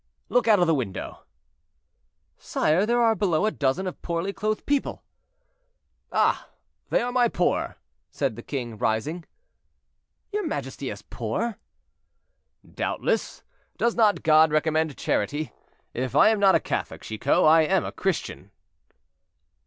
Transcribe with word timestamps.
"Look 0.29 0.47
out 0.47 0.57
of 0.57 0.65
the 0.65 0.73
window." 0.73 1.25
"Sire, 2.35 2.87
there 2.87 2.99
are 3.03 3.13
below 3.13 3.45
a 3.45 3.51
dozen 3.51 3.85
of 3.85 4.01
poorly 4.01 4.33
clothed 4.33 4.65
people." 4.65 5.03
"Ah! 6.11 6.49
they 6.89 7.01
are 7.03 7.11
my 7.11 7.27
poor," 7.27 7.75
said 8.09 8.35
the 8.35 8.41
king, 8.41 8.79
rising. 8.79 9.25
"Your 10.31 10.47
majesty 10.47 10.87
has 10.89 11.03
poor?" 11.03 11.59
"Doubtless; 12.67 13.43
does 13.77 13.93
not 13.93 14.23
God 14.23 14.51
recommend 14.51 14.97
charity? 14.97 15.51
If 15.93 16.15
I 16.15 16.29
am 16.29 16.39
not 16.39 16.55
a 16.55 16.59
Catholic, 16.59 17.01
Chicot, 17.03 17.43
I 17.45 17.61
am 17.61 17.85
a 17.85 17.91
Christian." 17.91 18.49